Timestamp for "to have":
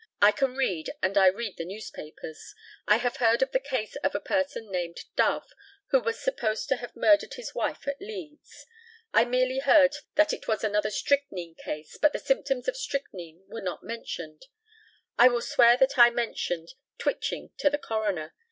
6.69-6.95